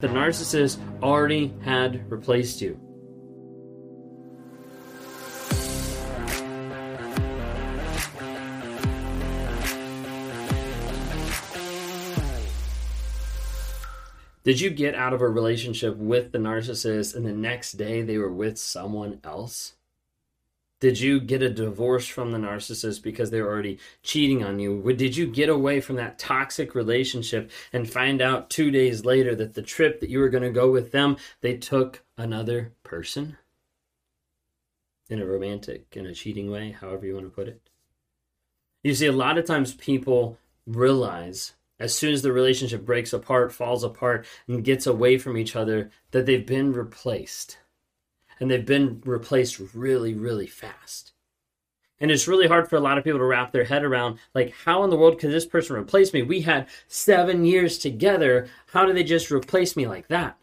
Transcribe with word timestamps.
The 0.00 0.08
narcissist 0.08 0.78
already 1.02 1.52
had 1.62 2.10
replaced 2.10 2.62
you. 2.62 2.80
Did 14.42 14.58
you 14.58 14.70
get 14.70 14.94
out 14.94 15.12
of 15.12 15.20
a 15.20 15.28
relationship 15.28 15.98
with 15.98 16.32
the 16.32 16.38
narcissist 16.38 17.14
and 17.14 17.26
the 17.26 17.32
next 17.32 17.72
day 17.72 18.00
they 18.00 18.16
were 18.16 18.32
with 18.32 18.58
someone 18.58 19.20
else? 19.22 19.74
Did 20.80 20.98
you 20.98 21.20
get 21.20 21.42
a 21.42 21.50
divorce 21.50 22.06
from 22.06 22.32
the 22.32 22.38
narcissist 22.38 23.02
because 23.02 23.30
they 23.30 23.42
were 23.42 23.50
already 23.50 23.78
cheating 24.02 24.42
on 24.42 24.58
you? 24.58 24.82
Did 24.94 25.14
you 25.14 25.26
get 25.26 25.50
away 25.50 25.80
from 25.80 25.96
that 25.96 26.18
toxic 26.18 26.74
relationship 26.74 27.50
and 27.70 27.88
find 27.88 28.22
out 28.22 28.48
two 28.48 28.70
days 28.70 29.04
later 29.04 29.34
that 29.34 29.52
the 29.52 29.62
trip 29.62 30.00
that 30.00 30.08
you 30.08 30.18
were 30.18 30.30
going 30.30 30.42
to 30.42 30.50
go 30.50 30.70
with 30.70 30.90
them, 30.90 31.18
they 31.42 31.56
took 31.56 32.02
another 32.16 32.72
person? 32.82 33.36
In 35.10 35.20
a 35.20 35.26
romantic, 35.26 35.86
in 35.92 36.06
a 36.06 36.14
cheating 36.14 36.50
way, 36.50 36.70
however 36.70 37.04
you 37.04 37.14
want 37.14 37.26
to 37.26 37.30
put 37.30 37.48
it. 37.48 37.60
You 38.82 38.94
see, 38.94 39.06
a 39.06 39.12
lot 39.12 39.36
of 39.36 39.44
times 39.44 39.74
people 39.74 40.38
realize 40.66 41.52
as 41.78 41.94
soon 41.94 42.12
as 42.12 42.22
the 42.22 42.32
relationship 42.32 42.86
breaks 42.86 43.12
apart, 43.12 43.52
falls 43.52 43.82
apart, 43.82 44.26
and 44.46 44.64
gets 44.64 44.86
away 44.86 45.18
from 45.18 45.36
each 45.36 45.56
other, 45.56 45.90
that 46.10 46.26
they've 46.26 46.46
been 46.46 46.72
replaced. 46.72 47.58
And 48.40 48.50
they've 48.50 48.64
been 48.64 49.02
replaced 49.04 49.60
really, 49.74 50.14
really 50.14 50.46
fast. 50.46 51.12
And 52.00 52.10
it's 52.10 52.26
really 52.26 52.46
hard 52.46 52.68
for 52.68 52.76
a 52.76 52.80
lot 52.80 52.96
of 52.96 53.04
people 53.04 53.18
to 53.18 53.24
wrap 53.24 53.52
their 53.52 53.64
head 53.64 53.84
around 53.84 54.18
like, 54.34 54.54
how 54.64 54.82
in 54.82 54.90
the 54.90 54.96
world 54.96 55.20
could 55.20 55.30
this 55.30 55.44
person 55.44 55.76
replace 55.76 56.14
me? 56.14 56.22
We 56.22 56.40
had 56.40 56.66
seven 56.88 57.44
years 57.44 57.76
together. 57.78 58.48
How 58.72 58.86
do 58.86 58.94
they 58.94 59.04
just 59.04 59.30
replace 59.30 59.76
me 59.76 59.86
like 59.86 60.08
that? 60.08 60.38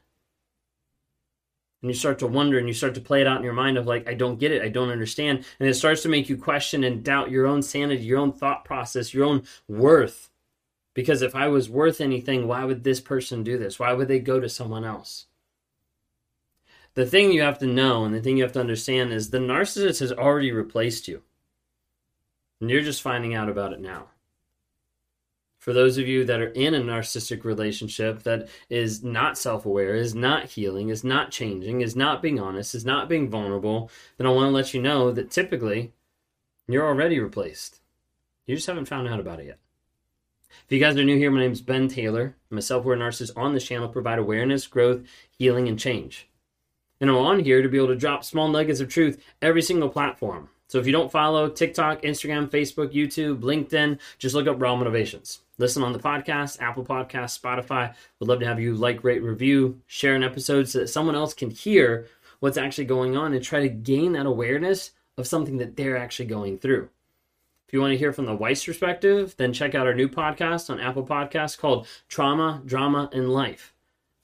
And 1.81 1.89
you 1.89 1.95
start 1.95 2.19
to 2.19 2.27
wonder 2.27 2.59
and 2.59 2.67
you 2.67 2.73
start 2.75 2.93
to 2.95 3.01
play 3.01 3.21
it 3.21 3.27
out 3.27 3.37
in 3.37 3.43
your 3.43 3.53
mind 3.53 3.77
of 3.77 3.87
like, 3.87 4.07
I 4.07 4.13
don't 4.13 4.39
get 4.39 4.51
it. 4.51 4.61
I 4.61 4.69
don't 4.69 4.89
understand. 4.89 5.45
And 5.59 5.67
it 5.67 5.73
starts 5.73 6.03
to 6.03 6.09
make 6.09 6.29
you 6.29 6.37
question 6.37 6.83
and 6.83 7.03
doubt 7.03 7.31
your 7.31 7.47
own 7.47 7.63
sanity, 7.63 8.03
your 8.03 8.19
own 8.19 8.31
thought 8.31 8.63
process, 8.63 9.13
your 9.13 9.25
own 9.25 9.43
worth. 9.67 10.29
Because 10.93 11.21
if 11.21 11.35
I 11.35 11.47
was 11.47 11.69
worth 11.69 12.01
anything, 12.01 12.47
why 12.47 12.65
would 12.65 12.83
this 12.83 12.99
person 12.99 13.43
do 13.43 13.57
this? 13.57 13.79
Why 13.79 13.93
would 13.93 14.07
they 14.07 14.19
go 14.19 14.39
to 14.39 14.49
someone 14.49 14.83
else? 14.83 15.25
The 16.97 17.05
thing 17.05 17.31
you 17.31 17.43
have 17.43 17.59
to 17.59 17.67
know 17.67 18.05
and 18.05 18.15
the 18.15 18.21
thing 18.21 18.37
you 18.37 18.43
have 18.43 18.53
to 18.53 18.59
understand 18.59 19.13
is 19.13 19.29
the 19.29 19.37
narcissist 19.37 19.99
has 19.99 20.11
already 20.11 20.51
replaced 20.51 21.07
you. 21.07 21.21
And 22.59 22.71
you're 22.71 22.81
just 22.81 23.03
finding 23.03 23.35
out 23.35 23.49
about 23.49 23.71
it 23.71 23.79
now. 23.79 24.07
For 25.59 25.73
those 25.73 25.99
of 25.99 26.07
you 26.07 26.25
that 26.25 26.41
are 26.41 26.47
in 26.47 26.73
a 26.73 26.79
narcissistic 26.79 27.43
relationship 27.43 28.23
that 28.23 28.49
is 28.67 29.03
not 29.03 29.37
self 29.37 29.63
aware, 29.63 29.93
is 29.93 30.15
not 30.15 30.45
healing, 30.45 30.89
is 30.89 31.03
not 31.03 31.29
changing, 31.29 31.81
is 31.81 31.95
not 31.95 32.23
being 32.23 32.39
honest, 32.39 32.73
is 32.73 32.83
not 32.83 33.07
being 33.07 33.29
vulnerable, 33.29 33.91
then 34.17 34.25
I 34.25 34.31
want 34.31 34.47
to 34.47 34.55
let 34.55 34.73
you 34.73 34.81
know 34.81 35.11
that 35.11 35.29
typically 35.29 35.93
you're 36.67 36.87
already 36.87 37.19
replaced. 37.19 37.79
You 38.47 38.55
just 38.55 38.65
haven't 38.65 38.85
found 38.85 39.07
out 39.07 39.19
about 39.19 39.39
it 39.39 39.45
yet. 39.45 39.59
If 40.65 40.71
you 40.71 40.79
guys 40.79 40.97
are 40.97 41.03
new 41.03 41.19
here, 41.19 41.29
my 41.29 41.41
name 41.41 41.51
is 41.51 41.61
Ben 41.61 41.89
Taylor. 41.89 42.35
I'm 42.49 42.57
a 42.57 42.61
self-aware 42.63 42.97
narcissist 42.97 43.37
on 43.37 43.53
this 43.53 43.67
channel, 43.67 43.87
provide 43.87 44.17
awareness, 44.17 44.65
growth, 44.65 45.03
healing, 45.37 45.67
and 45.67 45.77
change. 45.77 46.27
And 46.99 47.09
I'm 47.09 47.17
on 47.17 47.39
here 47.39 47.61
to 47.61 47.69
be 47.69 47.77
able 47.77 47.87
to 47.87 47.95
drop 47.95 48.23
small 48.23 48.47
nuggets 48.47 48.79
of 48.79 48.89
truth 48.89 49.23
every 49.41 49.61
single 49.61 49.89
platform. 49.89 50.49
So 50.67 50.79
if 50.79 50.85
you 50.85 50.91
don't 50.91 51.11
follow 51.11 51.49
TikTok, 51.49 52.01
Instagram, 52.01 52.49
Facebook, 52.49 52.93
YouTube, 52.93 53.39
LinkedIn, 53.39 53.99
just 54.17 54.35
look 54.35 54.47
up 54.47 54.61
Raw 54.61 54.75
Motivations. 54.75 55.39
Listen 55.57 55.81
on 55.81 55.93
the 55.93 55.99
podcast, 55.99 56.61
Apple 56.61 56.83
Podcast, 56.83 57.39
Spotify. 57.39 57.93
Would 58.19 58.27
love 58.27 58.41
to 58.41 58.45
have 58.45 58.59
you 58.59 58.75
like, 58.75 59.03
rate, 59.03 59.23
review, 59.23 59.79
share 59.87 60.15
an 60.15 60.23
episode 60.23 60.67
so 60.67 60.79
that 60.79 60.89
someone 60.89 61.15
else 61.15 61.33
can 61.33 61.51
hear 61.51 62.07
what's 62.39 62.57
actually 62.57 62.85
going 62.85 63.15
on 63.15 63.33
and 63.33 63.43
try 63.43 63.61
to 63.61 63.69
gain 63.69 64.11
that 64.11 64.25
awareness 64.25 64.91
of 65.17 65.25
something 65.25 65.57
that 65.57 65.77
they're 65.77 65.97
actually 65.97 66.25
going 66.25 66.57
through. 66.57 66.89
If 67.67 67.73
you 67.73 67.81
want 67.81 67.91
to 67.91 67.97
hear 67.97 68.13
from 68.13 68.25
the 68.25 68.35
wife's 68.35 68.65
perspective, 68.65 69.35
then 69.37 69.51
check 69.53 69.73
out 69.73 69.87
our 69.87 69.93
new 69.93 70.07
podcast 70.07 70.69
on 70.69 70.79
Apple 70.79 71.05
Podcasts 71.05 71.57
called 71.57 71.87
Trauma, 72.07 72.61
Drama, 72.65 73.09
and 73.11 73.29
Life. 73.29 73.73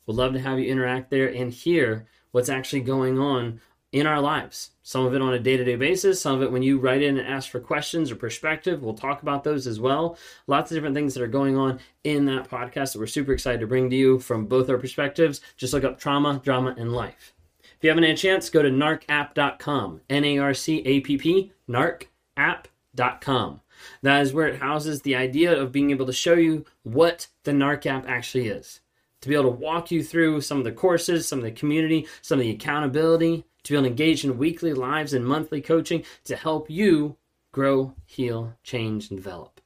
We'd 0.06 0.16
love 0.16 0.34
to 0.34 0.40
have 0.40 0.60
you 0.60 0.72
interact 0.72 1.10
there 1.10 1.28
and 1.28 1.52
hear 1.52 2.06
what's 2.34 2.50
actually 2.50 2.82
going 2.82 3.18
on 3.18 3.62
in 3.94 4.08
our 4.08 4.20
lives. 4.20 4.72
Some 4.82 5.06
of 5.06 5.14
it 5.14 5.22
on 5.22 5.34
a 5.34 5.40
day 5.40 5.56
to 5.56 5.64
day 5.64 5.76
basis, 5.78 6.20
some 6.20 6.36
of 6.36 6.42
it 6.42 6.52
when 6.52 6.64
you 6.64 6.80
write 6.80 7.04
in 7.04 7.18
and 7.18 7.28
ask 7.28 7.50
for 7.50 7.60
questions 7.60 8.12
or 8.12 8.16
perspective. 8.16 8.82
We'll 8.82 8.96
talk 8.96 9.22
about 9.22 9.46
those 9.46 9.68
as 9.68 9.80
well. 9.80 10.18
Lots 10.48 10.72
of 10.72 10.76
different 10.76 10.96
things 10.96 11.14
that 11.14 11.24
are 11.24 11.28
going 11.28 11.56
on 11.56 11.80
in 12.04 12.26
that 12.26 12.50
podcast 12.50 12.94
that 12.94 13.00
we're 13.00 13.08
super 13.08 13.32
excited 13.32 13.62
to 13.62 13.68
bring 13.68 13.90
to 13.92 13.96
you 13.96 14.20
from 14.20 14.48
both 14.48 14.70
our 14.70 14.80
perspectives. 14.80 15.40
Just 15.56 15.74
look 15.74 15.84
up 15.86 16.00
trauma, 16.00 16.42
drama, 16.44 16.76
and 16.78 16.92
life. 16.92 17.34
If 17.62 17.84
you 17.84 17.90
haven't 17.90 18.04
had 18.04 18.16
a 18.16 18.18
chance, 18.18 18.50
go 18.50 18.64
to 18.64 18.70
narcapp.com, 18.70 20.02
N 20.10 20.26
A 20.26 20.38
R 20.40 20.54
C 20.56 20.82
A 20.86 21.00
P 21.02 21.18
P, 21.18 21.52
narcapp.com. 21.70 23.62
That 24.02 24.22
is 24.22 24.34
where 24.34 24.48
it 24.48 24.60
houses 24.60 25.02
the 25.02 25.16
idea 25.16 25.56
of 25.56 25.72
being 25.72 25.92
able 25.92 26.08
to 26.08 26.14
show 26.14 26.34
you 26.34 26.66
what 26.84 27.28
the 27.44 27.52
NARC 27.52 27.86
app 27.86 28.08
actually 28.08 28.48
is. 28.48 28.80
To 29.24 29.30
be 29.30 29.36
able 29.36 29.52
to 29.52 29.58
walk 29.58 29.90
you 29.90 30.04
through 30.04 30.42
some 30.42 30.58
of 30.58 30.66
the 30.66 30.74
courses, 30.74 31.26
some 31.26 31.40
of 31.40 31.46
the 31.46 31.52
community, 31.52 32.08
some 32.22 32.40
of 32.40 32.44
the 32.44 32.52
accountability, 32.52 33.46
to 33.64 33.72
be 33.72 33.78
able 33.78 33.86
to 33.86 33.90
engage 33.90 34.26
in 34.26 34.38
weekly 34.38 34.74
lives 34.74 35.14
and 35.14 35.26
monthly 35.26 35.62
coaching 35.62 36.04
to 36.26 36.36
help 36.36 36.70
you 36.70 37.16
grow, 37.54 37.94
heal, 38.06 38.54
change, 38.64 39.10
and 39.10 39.18
develop. 39.18 39.62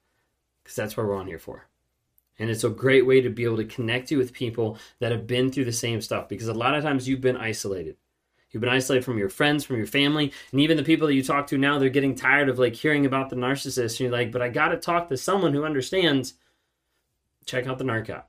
Because 0.61 0.75
that's 0.75 0.95
what 0.95 1.07
we're 1.07 1.17
on 1.17 1.25
here 1.25 1.39
for. 1.39 1.65
And 2.37 2.51
it's 2.51 2.63
a 2.63 2.69
great 2.69 3.07
way 3.07 3.19
to 3.19 3.31
be 3.31 3.45
able 3.45 3.57
to 3.57 3.65
connect 3.65 4.11
you 4.11 4.19
with 4.19 4.31
people 4.31 4.77
that 4.99 5.11
have 5.11 5.25
been 5.25 5.51
through 5.51 5.65
the 5.65 5.71
same 5.71 6.01
stuff 6.01 6.29
because 6.29 6.47
a 6.47 6.53
lot 6.53 6.75
of 6.75 6.83
times 6.83 7.09
you've 7.09 7.19
been 7.19 7.35
isolated. 7.35 7.97
You've 8.51 8.61
been 8.61 8.69
isolated 8.69 9.05
from 9.05 9.17
your 9.17 9.29
friends, 9.29 9.63
from 9.63 9.77
your 9.77 9.87
family, 9.87 10.31
and 10.51 10.61
even 10.61 10.77
the 10.77 10.83
people 10.83 11.07
that 11.07 11.15
you 11.15 11.23
talk 11.23 11.47
to 11.47 11.57
now, 11.57 11.79
they're 11.79 11.89
getting 11.89 12.13
tired 12.13 12.47
of 12.47 12.59
like 12.59 12.75
hearing 12.75 13.07
about 13.07 13.31
the 13.31 13.35
narcissist. 13.35 13.93
And 13.93 14.01
you're 14.01 14.11
like, 14.11 14.31
but 14.31 14.43
I 14.43 14.49
got 14.49 14.67
to 14.67 14.77
talk 14.77 15.09
to 15.09 15.17
someone 15.17 15.53
who 15.53 15.65
understands. 15.65 16.35
Check 17.47 17.65
out 17.65 17.79
the 17.79 17.85
NARC. 17.85 18.21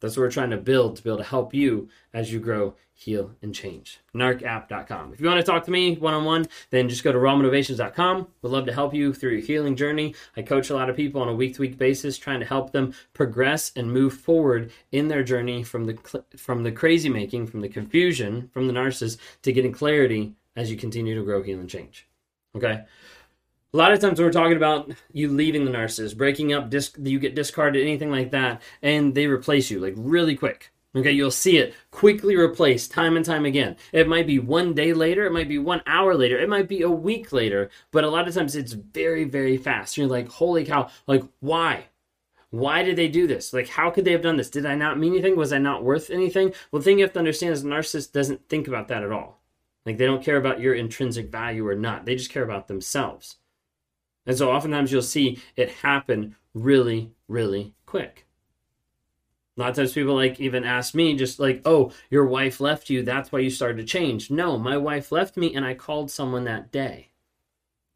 That's 0.00 0.16
what 0.16 0.22
we're 0.22 0.30
trying 0.30 0.50
to 0.50 0.56
build 0.56 0.96
to 0.96 1.02
be 1.02 1.10
able 1.10 1.18
to 1.18 1.24
help 1.24 1.54
you 1.54 1.88
as 2.12 2.32
you 2.32 2.40
grow, 2.40 2.74
heal, 2.92 3.32
and 3.42 3.54
change. 3.54 4.00
NARCapp.com. 4.14 5.12
If 5.12 5.20
you 5.20 5.26
want 5.26 5.38
to 5.38 5.46
talk 5.46 5.64
to 5.64 5.70
me 5.70 5.96
one 5.96 6.14
on 6.14 6.24
one, 6.24 6.46
then 6.70 6.88
just 6.88 7.04
go 7.04 7.12
to 7.12 7.18
rawmotivations.com. 7.18 8.28
We'd 8.42 8.50
love 8.50 8.66
to 8.66 8.72
help 8.72 8.94
you 8.94 9.12
through 9.12 9.32
your 9.32 9.40
healing 9.40 9.76
journey. 9.76 10.14
I 10.36 10.42
coach 10.42 10.70
a 10.70 10.74
lot 10.74 10.90
of 10.90 10.96
people 10.96 11.20
on 11.20 11.28
a 11.28 11.34
week 11.34 11.54
to 11.54 11.60
week 11.60 11.78
basis, 11.78 12.18
trying 12.18 12.40
to 12.40 12.46
help 12.46 12.72
them 12.72 12.94
progress 13.12 13.72
and 13.76 13.92
move 13.92 14.14
forward 14.14 14.72
in 14.92 15.08
their 15.08 15.22
journey 15.22 15.62
from 15.62 15.84
the 15.84 16.24
from 16.36 16.62
the 16.62 16.72
crazy 16.72 17.08
making, 17.08 17.46
from 17.46 17.60
the 17.60 17.68
confusion, 17.68 18.50
from 18.52 18.66
the 18.66 18.72
narcissist 18.72 19.18
to 19.42 19.52
getting 19.52 19.72
clarity 19.72 20.34
as 20.56 20.70
you 20.70 20.76
continue 20.76 21.14
to 21.14 21.24
grow, 21.24 21.42
heal, 21.42 21.60
and 21.60 21.70
change. 21.70 22.06
Okay 22.56 22.84
a 23.72 23.76
lot 23.76 23.92
of 23.92 24.00
times 24.00 24.20
we're 24.20 24.32
talking 24.32 24.56
about 24.56 24.90
you 25.12 25.28
leaving 25.28 25.64
the 25.64 25.70
narcissist, 25.70 26.16
breaking 26.16 26.52
up, 26.52 26.70
disc, 26.70 26.96
you 27.00 27.18
get 27.18 27.34
discarded, 27.34 27.82
anything 27.82 28.10
like 28.10 28.32
that, 28.32 28.62
and 28.82 29.14
they 29.14 29.26
replace 29.26 29.70
you 29.70 29.78
like 29.78 29.94
really 29.96 30.36
quick. 30.36 30.72
Okay, 30.96 31.12
you'll 31.12 31.30
see 31.30 31.58
it 31.58 31.74
quickly 31.92 32.36
replaced 32.36 32.90
time 32.90 33.16
and 33.16 33.24
time 33.24 33.44
again. 33.44 33.76
It 33.92 34.08
might 34.08 34.26
be 34.26 34.40
one 34.40 34.74
day 34.74 34.92
later, 34.92 35.24
it 35.24 35.32
might 35.32 35.48
be 35.48 35.58
one 35.58 35.82
hour 35.86 36.16
later, 36.16 36.36
it 36.36 36.48
might 36.48 36.66
be 36.66 36.82
a 36.82 36.90
week 36.90 37.32
later, 37.32 37.70
but 37.92 38.02
a 38.02 38.10
lot 38.10 38.26
of 38.26 38.34
times 38.34 38.56
it's 38.56 38.72
very, 38.72 39.22
very 39.22 39.56
fast. 39.56 39.96
You're 39.96 40.08
like, 40.08 40.28
holy 40.28 40.64
cow, 40.64 40.90
like, 41.06 41.22
why? 41.38 41.84
Why 42.50 42.82
did 42.82 42.96
they 42.96 43.06
do 43.06 43.28
this? 43.28 43.52
Like, 43.52 43.68
how 43.68 43.90
could 43.90 44.04
they 44.04 44.10
have 44.10 44.22
done 44.22 44.36
this? 44.36 44.50
Did 44.50 44.66
I 44.66 44.74
not 44.74 44.98
mean 44.98 45.12
anything? 45.12 45.36
Was 45.36 45.52
I 45.52 45.58
not 45.58 45.84
worth 45.84 46.10
anything? 46.10 46.52
Well, 46.72 46.80
the 46.80 46.84
thing 46.84 46.98
you 46.98 47.04
have 47.04 47.12
to 47.12 47.20
understand 47.20 47.52
is 47.52 47.62
a 47.62 47.68
narcissist 47.68 48.10
doesn't 48.10 48.48
think 48.48 48.66
about 48.66 48.88
that 48.88 49.04
at 49.04 49.12
all. 49.12 49.40
Like, 49.86 49.96
they 49.96 50.06
don't 50.06 50.24
care 50.24 50.38
about 50.38 50.58
your 50.58 50.74
intrinsic 50.74 51.30
value 51.30 51.64
or 51.68 51.76
not, 51.76 52.04
they 52.04 52.16
just 52.16 52.30
care 52.30 52.42
about 52.42 52.66
themselves. 52.66 53.36
And 54.26 54.36
so 54.36 54.50
oftentimes 54.50 54.92
you'll 54.92 55.02
see 55.02 55.40
it 55.56 55.70
happen 55.70 56.36
really, 56.54 57.12
really 57.28 57.74
quick. 57.86 58.26
A 59.56 59.60
lot 59.60 59.70
of 59.70 59.76
times 59.76 59.92
people 59.92 60.14
like 60.14 60.40
even 60.40 60.64
ask 60.64 60.94
me 60.94 61.16
just 61.16 61.38
like, 61.38 61.62
oh, 61.64 61.92
your 62.08 62.26
wife 62.26 62.60
left 62.60 62.88
you, 62.88 63.02
that's 63.02 63.32
why 63.32 63.40
you 63.40 63.50
started 63.50 63.78
to 63.78 63.84
change. 63.84 64.30
No, 64.30 64.58
my 64.58 64.76
wife 64.76 65.12
left 65.12 65.36
me 65.36 65.54
and 65.54 65.64
I 65.64 65.74
called 65.74 66.10
someone 66.10 66.44
that 66.44 66.72
day. 66.72 67.10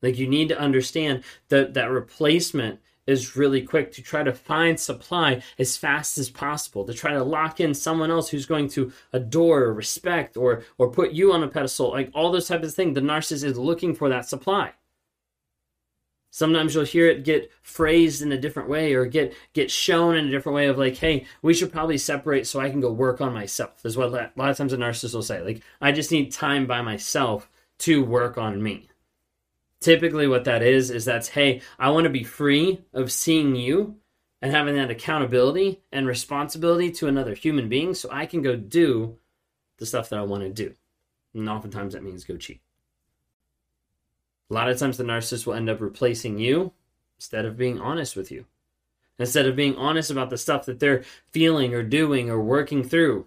Like 0.02 0.18
you 0.18 0.28
need 0.28 0.48
to 0.50 0.58
understand 0.58 1.24
that 1.48 1.74
that 1.74 1.90
replacement 1.90 2.80
is 3.06 3.36
really 3.36 3.62
quick 3.62 3.92
to 3.92 4.02
try 4.02 4.22
to 4.22 4.32
find 4.32 4.78
supply 4.78 5.42
as 5.58 5.76
fast 5.76 6.18
as 6.18 6.30
possible, 6.30 6.84
to 6.84 6.94
try 6.94 7.12
to 7.12 7.22
lock 7.22 7.60
in 7.60 7.74
someone 7.74 8.10
else 8.10 8.28
who's 8.28 8.46
going 8.46 8.68
to 8.68 8.92
adore 9.12 9.62
or 9.62 9.74
respect 9.74 10.36
or 10.36 10.64
or 10.78 10.90
put 10.90 11.12
you 11.12 11.32
on 11.32 11.42
a 11.42 11.48
pedestal, 11.48 11.90
like 11.90 12.10
all 12.14 12.32
those 12.32 12.48
types 12.48 12.68
of 12.68 12.74
things. 12.74 12.94
The 12.94 13.00
narcissist 13.00 13.44
is 13.44 13.58
looking 13.58 13.94
for 13.94 14.08
that 14.08 14.28
supply. 14.28 14.72
Sometimes 16.34 16.74
you'll 16.74 16.82
hear 16.82 17.06
it 17.06 17.22
get 17.22 17.52
phrased 17.62 18.20
in 18.20 18.32
a 18.32 18.36
different 18.36 18.68
way 18.68 18.94
or 18.94 19.06
get 19.06 19.36
get 19.52 19.70
shown 19.70 20.16
in 20.16 20.26
a 20.26 20.30
different 20.32 20.56
way 20.56 20.66
of 20.66 20.76
like, 20.76 20.96
hey, 20.96 21.26
we 21.42 21.54
should 21.54 21.70
probably 21.70 21.96
separate 21.96 22.44
so 22.44 22.58
I 22.58 22.70
can 22.70 22.80
go 22.80 22.90
work 22.90 23.20
on 23.20 23.32
myself. 23.32 23.86
Is 23.86 23.96
what 23.96 24.08
a 24.08 24.32
lot 24.34 24.50
of 24.50 24.56
times 24.56 24.72
a 24.72 24.76
narcissist 24.76 25.14
will 25.14 25.22
say. 25.22 25.40
Like, 25.42 25.62
I 25.80 25.92
just 25.92 26.10
need 26.10 26.32
time 26.32 26.66
by 26.66 26.82
myself 26.82 27.48
to 27.78 28.02
work 28.02 28.36
on 28.36 28.60
me. 28.60 28.88
Typically, 29.78 30.26
what 30.26 30.42
that 30.42 30.60
is, 30.60 30.90
is 30.90 31.04
that's, 31.04 31.28
hey, 31.28 31.60
I 31.78 31.90
want 31.90 32.02
to 32.02 32.10
be 32.10 32.24
free 32.24 32.80
of 32.92 33.12
seeing 33.12 33.54
you 33.54 33.98
and 34.42 34.50
having 34.50 34.74
that 34.74 34.90
accountability 34.90 35.82
and 35.92 36.04
responsibility 36.04 36.90
to 36.90 37.06
another 37.06 37.34
human 37.34 37.68
being 37.68 37.94
so 37.94 38.08
I 38.10 38.26
can 38.26 38.42
go 38.42 38.56
do 38.56 39.18
the 39.78 39.86
stuff 39.86 40.08
that 40.08 40.18
I 40.18 40.22
want 40.22 40.42
to 40.42 40.50
do. 40.50 40.74
And 41.32 41.48
oftentimes 41.48 41.92
that 41.92 42.02
means 42.02 42.24
go 42.24 42.36
cheat. 42.36 42.63
A 44.50 44.54
lot 44.54 44.68
of 44.68 44.78
times 44.78 44.96
the 44.96 45.04
narcissist 45.04 45.46
will 45.46 45.54
end 45.54 45.70
up 45.70 45.80
replacing 45.80 46.38
you 46.38 46.72
instead 47.16 47.44
of 47.44 47.56
being 47.56 47.80
honest 47.80 48.16
with 48.16 48.30
you. 48.30 48.44
Instead 49.18 49.46
of 49.46 49.56
being 49.56 49.76
honest 49.76 50.10
about 50.10 50.30
the 50.30 50.38
stuff 50.38 50.66
that 50.66 50.80
they're 50.80 51.04
feeling 51.30 51.72
or 51.72 51.82
doing 51.82 52.30
or 52.30 52.40
working 52.40 52.82
through. 52.82 53.26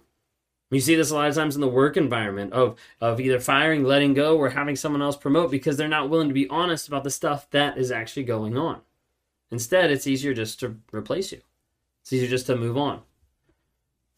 You 0.70 0.80
see 0.80 0.94
this 0.94 1.10
a 1.10 1.14
lot 1.14 1.28
of 1.30 1.34
times 1.34 1.54
in 1.54 1.62
the 1.62 1.68
work 1.68 1.96
environment 1.96 2.52
of, 2.52 2.78
of 3.00 3.20
either 3.20 3.40
firing, 3.40 3.84
letting 3.84 4.12
go, 4.12 4.36
or 4.36 4.50
having 4.50 4.76
someone 4.76 5.00
else 5.00 5.16
promote 5.16 5.50
because 5.50 5.78
they're 5.78 5.88
not 5.88 6.10
willing 6.10 6.28
to 6.28 6.34
be 6.34 6.48
honest 6.50 6.88
about 6.88 7.04
the 7.04 7.10
stuff 7.10 7.48
that 7.50 7.78
is 7.78 7.90
actually 7.90 8.24
going 8.24 8.58
on. 8.58 8.82
Instead, 9.50 9.90
it's 9.90 10.06
easier 10.06 10.34
just 10.34 10.60
to 10.60 10.76
replace 10.92 11.32
you. 11.32 11.40
It's 12.02 12.12
easier 12.12 12.28
just 12.28 12.46
to 12.46 12.56
move 12.56 12.76
on. 12.76 13.00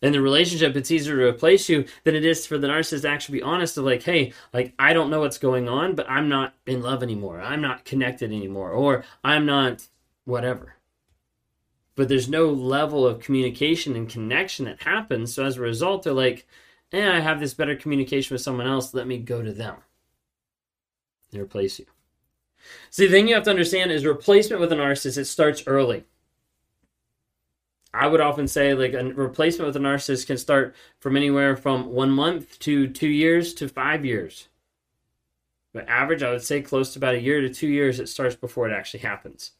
In 0.02 0.12
the 0.12 0.20
relationship, 0.22 0.76
it's 0.76 0.90
easier 0.90 1.16
to 1.16 1.28
replace 1.28 1.68
you 1.68 1.84
than 2.04 2.14
it 2.14 2.24
is 2.24 2.46
for 2.46 2.56
the 2.56 2.68
narcissist 2.68 3.02
to 3.02 3.08
actually 3.08 3.38
be 3.38 3.44
honest 3.44 3.76
of 3.76 3.84
like, 3.84 4.02
hey, 4.02 4.32
like 4.52 4.72
I 4.78 4.92
don't 4.92 5.10
know 5.10 5.20
what's 5.20 5.38
going 5.38 5.68
on, 5.68 5.94
but 5.94 6.08
I'm 6.08 6.28
not 6.28 6.54
in 6.66 6.80
love 6.80 7.02
anymore. 7.02 7.40
I'm 7.40 7.60
not 7.60 7.84
connected 7.84 8.32
anymore, 8.32 8.70
or 8.70 9.04
I'm 9.22 9.44
not 9.44 9.86
whatever 10.24 10.76
but 12.00 12.08
there's 12.08 12.30
no 12.30 12.46
level 12.46 13.06
of 13.06 13.20
communication 13.20 13.94
and 13.94 14.08
connection 14.08 14.64
that 14.64 14.82
happens. 14.84 15.34
So 15.34 15.44
as 15.44 15.58
a 15.58 15.60
result, 15.60 16.02
they're 16.02 16.14
like, 16.14 16.46
eh, 16.92 17.06
I 17.06 17.20
have 17.20 17.40
this 17.40 17.52
better 17.52 17.76
communication 17.76 18.34
with 18.34 18.40
someone 18.40 18.66
else. 18.66 18.94
Let 18.94 19.06
me 19.06 19.18
go 19.18 19.42
to 19.42 19.52
them. 19.52 19.76
They 21.30 21.38
replace 21.38 21.78
you. 21.78 21.84
See, 22.88 23.06
the 23.06 23.12
thing 23.12 23.28
you 23.28 23.34
have 23.34 23.44
to 23.44 23.50
understand 23.50 23.92
is 23.92 24.06
replacement 24.06 24.62
with 24.62 24.72
a 24.72 24.76
narcissist, 24.76 25.18
it 25.18 25.24
starts 25.26 25.62
early. 25.66 26.04
I 27.92 28.06
would 28.06 28.20
often 28.20 28.46
say 28.46 28.74
like 28.74 28.94
a 28.94 29.04
replacement 29.04 29.66
with 29.66 29.76
a 29.76 29.80
narcissist 29.80 30.26
can 30.26 30.38
start 30.38 30.74
from 31.00 31.16
anywhere 31.16 31.56
from 31.56 31.90
one 31.92 32.10
month 32.10 32.58
to 32.60 32.86
two 32.86 33.08
years 33.08 33.52
to 33.54 33.68
five 33.68 34.04
years. 34.04 34.48
But 35.72 35.88
average, 35.88 36.22
I 36.22 36.30
would 36.30 36.42
say 36.42 36.62
close 36.62 36.92
to 36.92 36.98
about 36.98 37.14
a 37.14 37.20
year 37.20 37.40
to 37.40 37.48
two 37.48 37.68
years, 37.68 38.00
it 38.00 38.08
starts 38.08 38.34
before 38.36 38.68
it 38.68 38.74
actually 38.74 39.00
happens. 39.00 39.52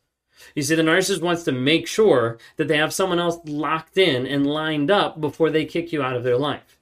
You 0.55 0.63
see, 0.63 0.75
the 0.75 0.83
narcissist 0.83 1.23
wants 1.23 1.45
to 1.45 1.53
make 1.53 1.87
sure 1.87 2.39
that 2.57 2.69
they 2.69 2.79
have 2.79 2.93
someone 2.93 3.19
else 3.19 3.39
locked 3.45 3.99
in 3.99 4.27
and 4.27 4.47
lined 4.47 4.91
up 4.91 5.21
before 5.21 5.51
they 5.51 5.65
kick 5.65 5.93
you 5.93 6.03
out 6.03 6.17
of 6.17 6.25
their 6.25 6.39
life. 6.39 6.79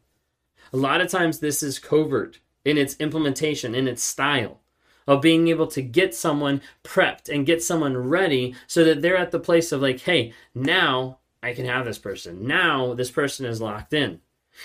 A 0.72 0.76
lot 0.76 1.00
of 1.00 1.10
times, 1.10 1.38
this 1.38 1.62
is 1.62 1.78
covert 1.78 2.40
in 2.64 2.78
its 2.78 2.94
implementation, 3.00 3.74
in 3.74 3.88
its 3.88 4.02
style 4.02 4.60
of 5.06 5.22
being 5.22 5.48
able 5.48 5.66
to 5.66 5.80
get 5.80 6.14
someone 6.14 6.60
prepped 6.84 7.28
and 7.28 7.46
get 7.46 7.62
someone 7.62 7.96
ready 7.96 8.54
so 8.66 8.84
that 8.84 9.00
they're 9.00 9.16
at 9.16 9.30
the 9.30 9.40
place 9.40 9.72
of 9.72 9.80
like, 9.80 10.00
hey, 10.00 10.32
now 10.54 11.17
I 11.42 11.52
can 11.52 11.66
have 11.66 11.84
this 11.84 11.98
person. 11.98 12.46
Now 12.46 12.94
this 12.94 13.10
person 13.10 13.46
is 13.46 13.60
locked 13.60 13.92
in. 13.92 14.20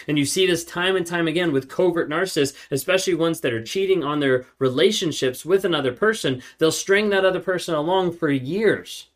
And 0.07 0.17
you 0.17 0.25
see 0.25 0.47
this 0.47 0.65
time 0.65 0.95
and 0.95 1.05
time 1.05 1.27
again 1.27 1.51
with 1.51 1.69
covert 1.69 2.09
narcissists, 2.09 2.55
especially 2.71 3.13
ones 3.13 3.41
that 3.41 3.53
are 3.53 3.63
cheating 3.63 4.03
on 4.03 4.19
their 4.19 4.45
relationships 4.57 5.45
with 5.45 5.65
another 5.65 5.91
person. 5.91 6.41
They'll 6.57 6.71
string 6.71 7.09
that 7.09 7.25
other 7.25 7.39
person 7.39 7.75
along 7.75 8.13
for 8.13 8.29
years 8.29 9.09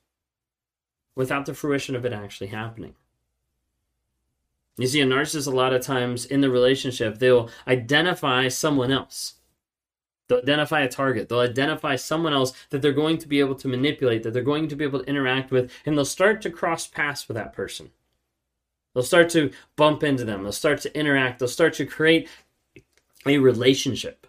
without 1.16 1.48
the 1.48 1.56
fruition 1.56 1.96
of 1.96 2.06
it 2.06 2.14
actually 2.14 2.48
happening. 2.48 2.94
You 4.78 4.86
see, 4.86 5.02
a 5.02 5.06
narcissist, 5.06 5.48
a 5.48 5.56
lot 5.56 5.74
of 5.74 5.82
times 5.82 6.26
in 6.26 6.42
the 6.42 6.52
relationship, 6.52 7.18
they'll 7.18 7.50
identify 7.68 8.48
someone 8.48 8.92
else. 8.92 9.34
They'll 10.28 10.40
identify 10.40 10.82
a 10.82 10.90
target. 10.90 11.30
They'll 11.30 11.40
identify 11.40 11.96
someone 11.96 12.34
else 12.34 12.54
that 12.70 12.82
they're 12.82 12.92
going 12.92 13.18
to 13.20 13.28
be 13.28 13.40
able 13.40 13.56
to 13.56 13.68
manipulate, 13.68 14.24
that 14.24 14.34
they're 14.34 14.44
going 14.44 14.68
to 14.68 14.76
be 14.76 14.84
able 14.84 15.00
to 15.00 15.10
interact 15.10 15.52
with, 15.52 15.72
and 15.86 15.98
they'll 15.98 16.06
start 16.06 16.42
to 16.42 16.50
cross 16.50 16.88
paths 16.88 17.28
with 17.28 17.36
that 17.36 17.54
person. 17.54 17.92
They'll 18.94 19.04
start 19.04 19.30
to 19.30 19.52
bump 19.76 20.04
into 20.04 20.26
them. 20.26 20.44
They'll 20.44 20.52
start 20.52 20.82
to 20.82 20.98
interact. 20.98 21.40
They'll 21.40 21.48
start 21.48 21.76
to 21.76 21.86
create 21.86 22.28
a 23.26 23.38
relationship. 23.38 24.28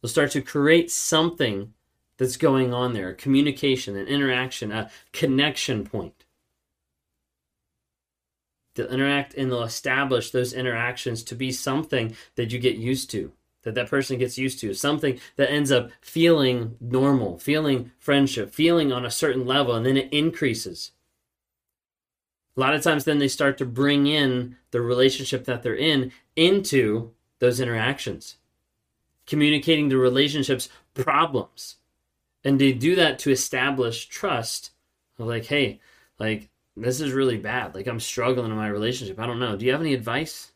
They'll 0.00 0.08
start 0.08 0.30
to 0.32 0.42
create 0.42 0.90
something 0.90 1.74
that's 2.18 2.36
going 2.36 2.72
on 2.72 2.92
there 2.92 3.12
communication, 3.12 3.96
an 3.96 4.06
interaction, 4.06 4.72
a 4.72 4.90
connection 5.12 5.84
point. 5.84 6.24
They'll 8.74 8.86
interact 8.88 9.34
and 9.34 9.50
they'll 9.50 9.62
establish 9.62 10.30
those 10.30 10.52
interactions 10.52 11.22
to 11.24 11.34
be 11.34 11.50
something 11.50 12.16
that 12.36 12.52
you 12.52 12.58
get 12.58 12.76
used 12.76 13.10
to, 13.10 13.32
that 13.66 13.74
that 13.74 13.90
person 13.90 14.16
gets 14.16 14.38
used 14.38 14.60
to, 14.60 14.72
something 14.72 15.18
that 15.34 15.50
ends 15.50 15.72
up 15.72 15.90
feeling 16.00 16.76
normal, 16.80 17.36
feeling 17.36 17.90
friendship, 17.98 18.54
feeling 18.54 18.92
on 18.92 19.04
a 19.04 19.10
certain 19.10 19.44
level, 19.44 19.74
and 19.74 19.84
then 19.84 19.96
it 19.96 20.12
increases. 20.12 20.92
A 22.56 22.60
lot 22.60 22.74
of 22.74 22.82
times, 22.82 23.04
then 23.04 23.18
they 23.18 23.26
start 23.26 23.58
to 23.58 23.66
bring 23.66 24.06
in 24.06 24.56
the 24.70 24.80
relationship 24.80 25.46
that 25.46 25.64
they're 25.64 25.74
in 25.74 26.12
into 26.36 27.10
those 27.40 27.58
interactions, 27.58 28.36
communicating 29.26 29.88
the 29.88 29.96
relationship's 29.96 30.68
problems. 30.94 31.74
And 32.44 32.60
they 32.60 32.72
do 32.72 32.94
that 32.94 33.18
to 33.20 33.32
establish 33.32 34.06
trust 34.06 34.70
of 35.18 35.26
like, 35.26 35.46
hey, 35.46 35.80
like, 36.20 36.50
this 36.76 37.00
is 37.00 37.10
really 37.10 37.36
bad. 37.36 37.74
Like, 37.74 37.88
I'm 37.88 37.98
struggling 37.98 38.52
in 38.52 38.56
my 38.56 38.68
relationship. 38.68 39.18
I 39.18 39.26
don't 39.26 39.40
know. 39.40 39.56
Do 39.56 39.66
you 39.66 39.72
have 39.72 39.80
any 39.80 39.92
advice? 39.92 40.52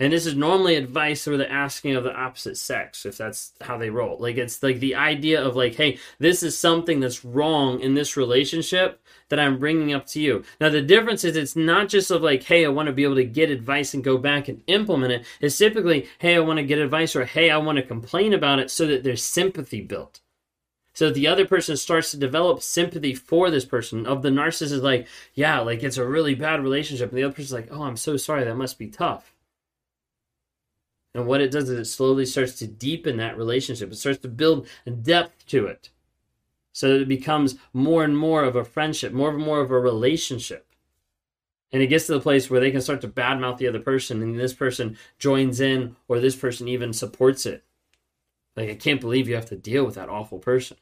And 0.00 0.14
this 0.14 0.24
is 0.24 0.34
normally 0.34 0.76
advice 0.76 1.28
or 1.28 1.36
the 1.36 1.50
asking 1.50 1.94
of 1.94 2.04
the 2.04 2.16
opposite 2.16 2.56
sex, 2.56 3.04
if 3.04 3.18
that's 3.18 3.52
how 3.60 3.76
they 3.76 3.90
roll. 3.90 4.16
Like 4.18 4.38
it's 4.38 4.62
like 4.62 4.80
the 4.80 4.94
idea 4.94 5.40
of 5.44 5.56
like, 5.56 5.74
hey, 5.74 5.98
this 6.18 6.42
is 6.42 6.56
something 6.56 7.00
that's 7.00 7.22
wrong 7.22 7.80
in 7.80 7.94
this 7.94 8.16
relationship 8.16 9.02
that 9.28 9.38
I'm 9.38 9.58
bringing 9.58 9.92
up 9.92 10.06
to 10.08 10.20
you. 10.20 10.42
Now 10.58 10.70
the 10.70 10.80
difference 10.80 11.22
is 11.22 11.36
it's 11.36 11.54
not 11.54 11.90
just 11.90 12.10
of 12.10 12.22
like, 12.22 12.42
hey, 12.44 12.64
I 12.64 12.70
want 12.70 12.86
to 12.86 12.94
be 12.94 13.04
able 13.04 13.16
to 13.16 13.24
get 13.24 13.50
advice 13.50 13.92
and 13.92 14.02
go 14.02 14.16
back 14.16 14.48
and 14.48 14.62
implement 14.66 15.12
it. 15.12 15.26
It's 15.38 15.58
typically, 15.58 16.08
hey, 16.18 16.34
I 16.34 16.40
want 16.40 16.56
to 16.56 16.64
get 16.64 16.78
advice 16.78 17.14
or 17.14 17.26
hey, 17.26 17.50
I 17.50 17.58
want 17.58 17.76
to 17.76 17.82
complain 17.82 18.32
about 18.32 18.58
it 18.58 18.70
so 18.70 18.86
that 18.86 19.04
there's 19.04 19.22
sympathy 19.22 19.82
built. 19.82 20.20
So 20.94 21.10
the 21.10 21.28
other 21.28 21.46
person 21.46 21.76
starts 21.76 22.10
to 22.10 22.16
develop 22.16 22.62
sympathy 22.62 23.14
for 23.14 23.50
this 23.50 23.64
person. 23.64 24.06
Of 24.06 24.22
the 24.22 24.30
narcissist 24.30 24.72
is 24.72 24.82
like, 24.82 25.06
yeah, 25.34 25.60
like 25.60 25.82
it's 25.82 25.98
a 25.98 26.06
really 26.06 26.34
bad 26.34 26.62
relationship, 26.62 27.10
and 27.10 27.18
the 27.18 27.24
other 27.24 27.34
person's 27.34 27.52
like, 27.52 27.68
oh, 27.70 27.82
I'm 27.82 27.96
so 27.96 28.16
sorry, 28.16 28.44
that 28.44 28.56
must 28.56 28.78
be 28.78 28.88
tough. 28.88 29.32
And 31.14 31.26
what 31.26 31.40
it 31.40 31.50
does 31.50 31.68
is 31.68 31.78
it 31.78 31.84
slowly 31.86 32.24
starts 32.24 32.54
to 32.58 32.66
deepen 32.66 33.16
that 33.16 33.36
relationship. 33.36 33.90
It 33.90 33.96
starts 33.96 34.20
to 34.20 34.28
build 34.28 34.68
a 34.86 34.90
depth 34.90 35.46
to 35.46 35.66
it. 35.66 35.90
So 36.72 36.88
that 36.88 37.02
it 37.02 37.08
becomes 37.08 37.56
more 37.72 38.04
and 38.04 38.16
more 38.16 38.44
of 38.44 38.54
a 38.54 38.64
friendship, 38.64 39.12
more 39.12 39.30
and 39.30 39.42
more 39.42 39.60
of 39.60 39.72
a 39.72 39.78
relationship. 39.78 40.66
And 41.72 41.82
it 41.82 41.88
gets 41.88 42.06
to 42.06 42.12
the 42.12 42.20
place 42.20 42.48
where 42.48 42.60
they 42.60 42.70
can 42.70 42.80
start 42.80 43.00
to 43.00 43.08
badmouth 43.08 43.58
the 43.58 43.68
other 43.68 43.80
person, 43.80 44.22
and 44.22 44.38
this 44.38 44.54
person 44.54 44.96
joins 45.18 45.60
in, 45.60 45.96
or 46.08 46.20
this 46.20 46.36
person 46.36 46.68
even 46.68 46.92
supports 46.92 47.46
it. 47.46 47.64
Like, 48.56 48.70
I 48.70 48.74
can't 48.74 49.00
believe 49.00 49.28
you 49.28 49.34
have 49.34 49.46
to 49.46 49.56
deal 49.56 49.84
with 49.84 49.94
that 49.96 50.08
awful 50.08 50.38
person. 50.38 50.76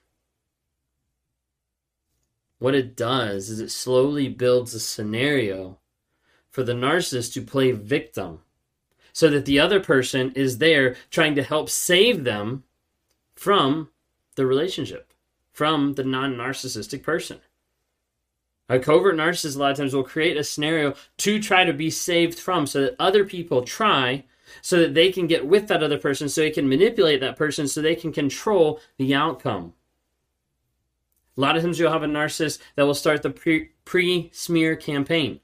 What 2.58 2.74
it 2.74 2.96
does 2.96 3.50
is 3.50 3.60
it 3.60 3.70
slowly 3.70 4.28
builds 4.28 4.74
a 4.74 4.80
scenario 4.80 5.78
for 6.50 6.62
the 6.62 6.72
narcissist 6.72 7.32
to 7.34 7.42
play 7.42 7.72
victim 7.72 8.40
so 9.18 9.28
that 9.28 9.46
the 9.46 9.58
other 9.58 9.80
person 9.80 10.30
is 10.36 10.58
there 10.58 10.94
trying 11.10 11.34
to 11.34 11.42
help 11.42 11.68
save 11.68 12.22
them 12.22 12.62
from 13.34 13.88
the 14.36 14.46
relationship, 14.46 15.12
from 15.50 15.94
the 15.94 16.04
non 16.04 16.36
narcissistic 16.36 17.02
person. 17.02 17.40
A 18.68 18.78
covert 18.78 19.16
narcissist, 19.16 19.56
a 19.56 19.58
lot 19.58 19.72
of 19.72 19.76
times, 19.76 19.92
will 19.92 20.04
create 20.04 20.36
a 20.36 20.44
scenario 20.44 20.94
to 21.16 21.42
try 21.42 21.64
to 21.64 21.72
be 21.72 21.90
saved 21.90 22.38
from 22.38 22.64
so 22.64 22.82
that 22.82 22.94
other 23.00 23.24
people 23.24 23.62
try 23.62 24.22
so 24.62 24.78
that 24.78 24.94
they 24.94 25.10
can 25.10 25.26
get 25.26 25.44
with 25.44 25.66
that 25.66 25.82
other 25.82 25.98
person, 25.98 26.28
so 26.28 26.40
they 26.40 26.50
can 26.50 26.68
manipulate 26.68 27.18
that 27.18 27.36
person, 27.36 27.66
so 27.66 27.82
they 27.82 27.96
can 27.96 28.12
control 28.12 28.80
the 28.98 29.16
outcome. 29.16 29.72
A 31.36 31.40
lot 31.40 31.56
of 31.56 31.64
times, 31.64 31.80
you'll 31.80 31.90
have 31.90 32.04
a 32.04 32.06
narcissist 32.06 32.60
that 32.76 32.86
will 32.86 32.94
start 32.94 33.24
the 33.24 33.70
pre 33.84 34.30
smear 34.32 34.76
campaign 34.76 35.40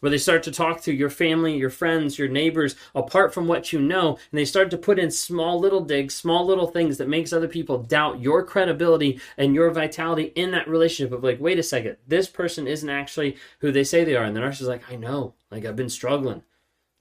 where 0.00 0.10
they 0.10 0.18
start 0.18 0.42
to 0.42 0.50
talk 0.50 0.80
to 0.82 0.92
your 0.92 1.10
family, 1.10 1.56
your 1.56 1.70
friends, 1.70 2.18
your 2.18 2.28
neighbors, 2.28 2.74
apart 2.94 3.32
from 3.32 3.46
what 3.46 3.72
you 3.72 3.80
know, 3.80 4.18
and 4.30 4.38
they 4.38 4.44
start 4.44 4.70
to 4.70 4.78
put 4.78 4.98
in 4.98 5.10
small 5.10 5.58
little 5.58 5.80
digs, 5.80 6.14
small 6.14 6.44
little 6.44 6.66
things 6.66 6.98
that 6.98 7.08
makes 7.08 7.32
other 7.32 7.48
people 7.48 7.82
doubt 7.82 8.20
your 8.20 8.42
credibility 8.42 9.20
and 9.36 9.54
your 9.54 9.70
vitality 9.70 10.32
in 10.34 10.50
that 10.50 10.68
relationship 10.68 11.12
of 11.12 11.22
like, 11.22 11.40
wait 11.40 11.58
a 11.58 11.62
second, 11.62 11.96
this 12.06 12.28
person 12.28 12.66
isn't 12.66 12.90
actually 12.90 13.36
who 13.60 13.70
they 13.70 13.84
say 13.84 14.04
they 14.04 14.16
are. 14.16 14.24
And 14.24 14.36
the 14.36 14.40
narcissist 14.40 14.62
is 14.62 14.68
like, 14.68 14.90
I 14.90 14.96
know, 14.96 15.34
like 15.50 15.64
I've 15.64 15.76
been 15.76 15.90
struggling. 15.90 16.42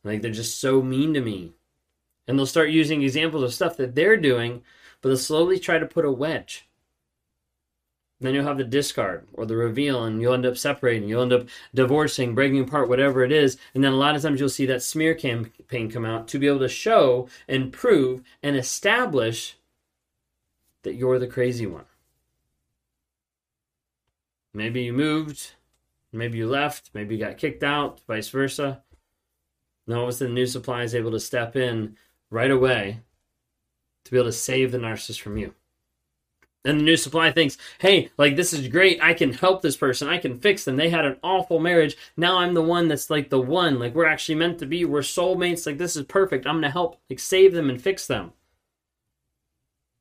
Like 0.03 0.21
they're 0.21 0.31
just 0.31 0.61
so 0.61 0.81
mean 0.81 1.13
to 1.13 1.21
me. 1.21 1.53
And 2.27 2.37
they'll 2.37 2.45
start 2.45 2.69
using 2.69 3.01
examples 3.01 3.43
of 3.43 3.53
stuff 3.53 3.77
that 3.77 3.95
they're 3.95 4.17
doing, 4.17 4.61
but 5.01 5.09
they'll 5.09 5.17
slowly 5.17 5.57
try 5.57 5.79
to 5.79 5.85
put 5.85 6.05
a 6.05 6.11
wedge 6.11 6.68
then 8.19 8.33
you'll 8.33 8.45
have 8.45 8.57
the 8.57 8.65
discard 8.65 9.25
or 9.33 9.45
the 9.45 9.55
reveal, 9.55 10.03
and 10.03 10.21
you'll 10.21 10.33
end 10.33 10.45
up 10.45 10.57
separating. 10.57 11.07
You'll 11.07 11.21
end 11.21 11.33
up 11.33 11.47
divorcing, 11.73 12.35
breaking 12.35 12.59
apart, 12.59 12.89
whatever 12.89 13.23
it 13.23 13.31
is. 13.31 13.57
And 13.73 13.83
then 13.83 13.93
a 13.93 13.97
lot 13.97 14.15
of 14.15 14.21
times 14.21 14.39
you'll 14.39 14.49
see 14.49 14.65
that 14.65 14.83
smear 14.83 15.13
campaign 15.15 15.89
come 15.89 16.05
out 16.05 16.27
to 16.29 16.39
be 16.39 16.47
able 16.47 16.59
to 16.59 16.67
show 16.67 17.29
and 17.47 17.71
prove 17.71 18.21
and 18.43 18.57
establish 18.57 19.55
that 20.83 20.95
you're 20.95 21.19
the 21.19 21.27
crazy 21.27 21.65
one. 21.65 21.85
Maybe 24.53 24.81
you 24.81 24.93
moved, 24.93 25.53
maybe 26.11 26.37
you 26.37 26.47
left, 26.47 26.89
maybe 26.93 27.15
you 27.15 27.23
got 27.23 27.37
kicked 27.37 27.63
out, 27.63 28.01
vice 28.07 28.29
versa. 28.29 28.81
Now, 29.87 30.05
all 30.05 30.11
sudden, 30.11 30.33
New 30.33 30.45
Supply 30.45 30.83
is 30.83 30.93
able 30.93 31.11
to 31.11 31.19
step 31.19 31.55
in 31.55 31.95
right 32.29 32.51
away 32.51 32.99
to 34.03 34.11
be 34.11 34.17
able 34.17 34.27
to 34.27 34.33
save 34.33 34.71
the 34.71 34.77
narcissist 34.77 35.21
from 35.21 35.37
you. 35.37 35.53
And 36.65 36.79
the 36.79 36.83
new 36.83 36.97
supply 36.97 37.31
thinks, 37.31 37.57
hey, 37.79 38.11
like 38.17 38.35
this 38.35 38.51
is 38.51 38.67
great. 38.67 39.01
I 39.01 39.13
can 39.13 39.31
help 39.31 39.61
this 39.61 39.77
person. 39.77 40.09
I 40.09 40.17
can 40.17 40.39
fix 40.39 40.65
them. 40.65 40.75
They 40.75 40.89
had 40.89 41.05
an 41.05 41.17
awful 41.23 41.59
marriage. 41.59 41.95
Now 42.17 42.39
I'm 42.39 42.53
the 42.53 42.61
one 42.61 42.89
that's 42.89 43.09
like 43.09 43.29
the 43.29 43.39
one. 43.39 43.79
Like 43.79 43.95
we're 43.95 44.05
actually 44.05 44.35
meant 44.35 44.59
to 44.59 44.65
be. 44.65 44.83
We're 44.83 44.99
soulmates. 44.99 45.65
Like 45.65 45.77
this 45.77 45.95
is 45.95 46.03
perfect. 46.03 46.45
I'm 46.45 46.55
gonna 46.55 46.69
help 46.69 46.99
like 47.09 47.19
save 47.19 47.53
them 47.53 47.69
and 47.69 47.81
fix 47.81 48.07
them. 48.07 48.33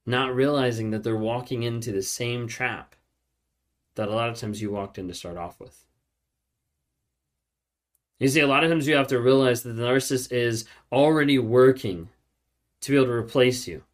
Not 0.04 0.34
realizing 0.34 0.90
that 0.90 1.04
they're 1.04 1.16
walking 1.16 1.62
into 1.62 1.92
the 1.92 2.02
same 2.02 2.48
trap 2.48 2.96
that 3.94 4.08
a 4.08 4.14
lot 4.14 4.28
of 4.28 4.36
times 4.36 4.60
you 4.60 4.70
walked 4.70 4.98
in 4.98 5.06
to 5.08 5.14
start 5.14 5.36
off 5.36 5.60
with. 5.60 5.84
You 8.18 8.26
see, 8.26 8.40
a 8.40 8.48
lot 8.48 8.64
of 8.64 8.70
times 8.70 8.88
you 8.88 8.96
have 8.96 9.08
to 9.08 9.20
realize 9.20 9.62
that 9.62 9.74
the 9.74 9.82
narcissist 9.82 10.32
is 10.32 10.64
already 10.90 11.38
working 11.38 12.08
to 12.80 12.90
be 12.90 12.96
able 12.96 13.06
to 13.06 13.12
replace 13.12 13.68
you. 13.68 13.84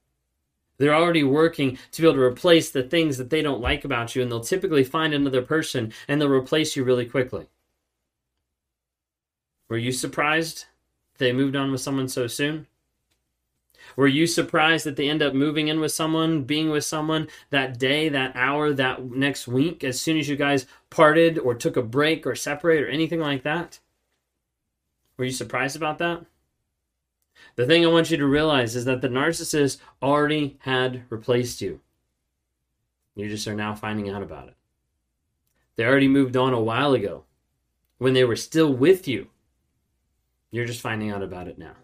They're 0.79 0.95
already 0.95 1.23
working 1.23 1.79
to 1.93 2.03
be 2.03 2.09
able 2.09 2.17
to 2.17 2.23
replace 2.23 2.71
the 2.71 2.83
things 2.83 3.17
that 3.19 3.31
they 3.31 3.43
don't 3.43 3.61
like 3.61 3.85
about 3.85 4.15
you, 4.15 4.23
and 4.23 4.31
they'll 4.31 4.41
typically 4.41 4.85
find 4.85 5.15
another 5.15 5.43
person 5.43 5.93
and 6.09 6.21
they'll 6.21 6.29
replace 6.29 6.77
you 6.77 6.85
really 6.85 7.07
quickly. 7.07 7.49
Were 9.69 9.79
you 9.79 9.93
surprised 9.93 10.67
they 11.19 11.33
moved 11.33 11.57
on 11.57 11.73
with 11.73 11.81
someone 11.81 12.09
so 12.09 12.27
soon? 12.27 12.67
Were 13.97 14.09
you 14.09 14.27
surprised 14.27 14.87
that 14.87 14.97
they 14.97 15.09
end 15.09 15.23
up 15.23 15.35
moving 15.35 15.69
in 15.69 15.79
with 15.79 15.93
someone, 15.93 16.43
being 16.43 16.71
with 16.71 16.85
someone 16.85 17.29
that 17.51 17.79
day, 17.79 18.09
that 18.09 18.35
hour, 18.35 18.73
that 18.73 19.05
next 19.05 19.47
week, 19.47 19.85
as 19.85 20.01
soon 20.01 20.19
as 20.19 20.29
you 20.29 20.37
guys 20.37 20.67
parted 20.91 21.39
or 21.39 21.55
took 21.55 21.77
a 21.77 21.83
break 21.83 22.27
or 22.27 22.35
separate 22.35 22.83
or 22.83 22.89
anything 22.89 23.21
like 23.21 23.43
that? 23.43 23.79
Were 25.17 25.25
you 25.25 25.31
surprised 25.31 25.77
about 25.77 25.99
that? 25.99 26.25
The 27.57 27.67
thing 27.67 27.85
I 27.85 27.89
want 27.89 28.11
you 28.11 28.17
to 28.17 28.27
realize 28.27 28.75
is 28.75 28.85
that 28.85 29.01
the 29.01 29.09
narcissist 29.09 29.79
already 30.03 30.57
had 30.61 31.05
replaced 31.11 31.61
you. 31.61 31.81
You 33.15 33.29
just 33.29 33.47
are 33.47 33.55
now 33.55 33.75
finding 33.75 34.11
out 34.11 34.23
about 34.23 34.49
it. 34.49 34.57
They 35.77 35.85
already 35.85 36.09
moved 36.09 36.37
on 36.37 36.53
a 36.53 36.61
while 36.61 36.95
ago 36.95 37.25
when 37.99 38.15
they 38.15 38.25
were 38.25 38.37
still 38.37 38.73
with 38.73 39.07
you. 39.07 39.29
You're 40.51 40.67
just 40.67 40.81
finding 40.81 41.11
out 41.11 41.23
about 41.23 41.49
it 41.49 41.59
now. 41.59 41.75